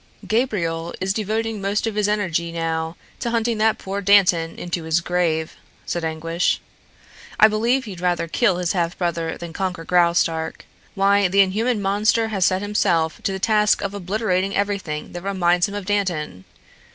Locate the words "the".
11.27-11.41, 13.31-13.37